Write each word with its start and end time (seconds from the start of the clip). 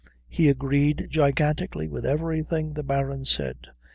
He 0.27 0.49
agreed 0.49 1.09
gigantically 1.11 1.87
with 1.87 2.07
everything 2.07 2.73
the 2.73 2.81
Baron 2.81 3.25
said. 3.25 3.67